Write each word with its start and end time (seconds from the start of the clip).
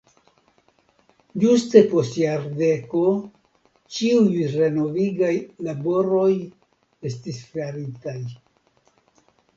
Ĝuste 1.41 1.81
post 1.91 2.15
jardeko 2.21 3.03
ĉiuj 3.97 4.41
renovigaj 4.55 5.31
laboroj 5.69 6.33
estis 7.11 7.47
faritaj. 7.53 8.19